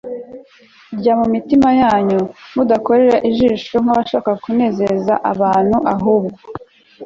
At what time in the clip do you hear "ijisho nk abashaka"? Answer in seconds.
3.29-4.31